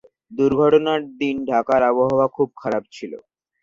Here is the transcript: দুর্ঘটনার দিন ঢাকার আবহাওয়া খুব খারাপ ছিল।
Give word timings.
দুর্ঘটনার 0.31 1.01
দিন 1.19 1.35
ঢাকার 1.49 1.81
আবহাওয়া 1.89 2.27
খুব 2.35 2.49
খারাপ 2.61 2.83
ছিল। 2.91 3.13